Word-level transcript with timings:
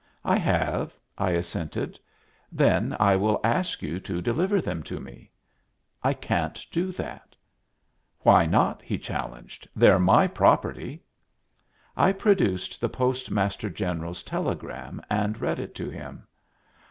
"I 0.25 0.39
have," 0.39 0.95
I 1.15 1.29
assented. 1.33 1.99
"Then 2.51 2.97
I 2.99 3.15
will 3.15 3.39
ask 3.43 3.83
you 3.83 3.99
to 3.99 4.19
deliver 4.19 4.59
them 4.59 4.81
to 4.81 4.99
me." 4.99 5.29
"I 6.01 6.13
can't 6.15 6.65
do 6.71 6.91
that." 6.93 7.35
"Why 8.21 8.47
not?" 8.47 8.81
he 8.81 8.97
challenged. 8.97 9.69
"They're 9.75 9.99
my 9.99 10.25
property." 10.25 11.03
I 11.95 12.13
produced 12.13 12.81
the 12.81 12.89
Postmaster 12.89 13.69
General's 13.69 14.23
telegram 14.23 15.03
and 15.07 15.39
read 15.39 15.59
it 15.59 15.75
to 15.75 15.87
him. 15.91 16.25